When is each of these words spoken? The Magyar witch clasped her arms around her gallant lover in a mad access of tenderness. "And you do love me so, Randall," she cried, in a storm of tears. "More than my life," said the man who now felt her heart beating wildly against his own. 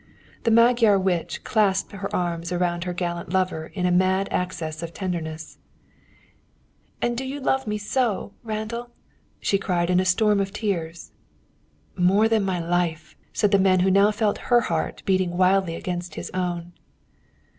The 0.45 0.49
Magyar 0.49 0.97
witch 0.97 1.43
clasped 1.43 1.91
her 1.91 2.15
arms 2.15 2.51
around 2.51 2.85
her 2.85 2.91
gallant 2.93 3.31
lover 3.31 3.67
in 3.75 3.85
a 3.85 3.91
mad 3.91 4.27
access 4.31 4.81
of 4.81 4.95
tenderness. 4.95 5.59
"And 7.03 7.19
you 7.21 7.37
do 7.39 7.45
love 7.45 7.67
me 7.67 7.77
so, 7.77 8.33
Randall," 8.41 8.89
she 9.39 9.59
cried, 9.59 9.91
in 9.91 9.99
a 9.99 10.05
storm 10.05 10.39
of 10.39 10.53
tears. 10.53 11.11
"More 11.95 12.27
than 12.27 12.43
my 12.43 12.59
life," 12.59 13.15
said 13.31 13.51
the 13.51 13.59
man 13.59 13.81
who 13.81 13.91
now 13.91 14.09
felt 14.09 14.39
her 14.49 14.61
heart 14.61 15.03
beating 15.05 15.37
wildly 15.37 15.75
against 15.75 16.15
his 16.15 16.31
own. 16.31 16.73